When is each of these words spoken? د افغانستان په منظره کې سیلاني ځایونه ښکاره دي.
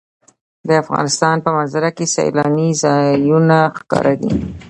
د 0.67 0.69
افغانستان 0.83 1.35
په 1.45 1.49
منظره 1.55 1.89
کې 1.97 2.05
سیلاني 2.15 2.69
ځایونه 2.83 3.57
ښکاره 3.79 4.13
دي. 4.21 4.31